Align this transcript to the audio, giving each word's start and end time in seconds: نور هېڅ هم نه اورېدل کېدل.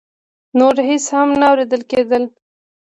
نور 0.57 0.75
هېڅ 0.87 1.05
هم 1.15 1.29
نه 1.39 1.45
اورېدل 1.49 1.81
کېدل. 1.91 2.23